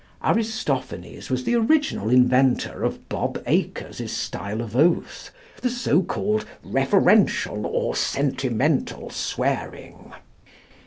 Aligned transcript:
Aristophanes 0.23 1.29
was 1.29 1.43
the 1.43 1.53
original 1.53 2.09
inventor 2.09 2.83
of 2.83 3.07
Bob 3.07 3.37
Acres's 3.45 4.11
style 4.11 4.59
of 4.59 4.75
oath 4.75 5.29
the 5.61 5.69
so 5.69 6.01
called 6.01 6.43
referential 6.65 7.65
or 7.65 7.95
sentimental 7.95 9.11
swearing. 9.11 10.11